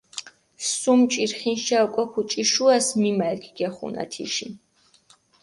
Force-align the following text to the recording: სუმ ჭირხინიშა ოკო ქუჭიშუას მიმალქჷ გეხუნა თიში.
სუმ 0.79 0.99
ჭირხინიშა 1.11 1.77
ოკო 1.85 2.03
ქუჭიშუას 2.11 2.87
მიმალქჷ 3.01 3.49
გეხუნა 3.57 4.03
თიში. 4.11 4.47